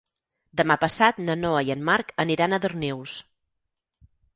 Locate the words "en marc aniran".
1.75-2.59